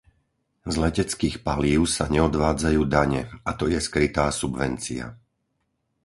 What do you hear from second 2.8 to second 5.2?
dane, a to je skrytá subvencia.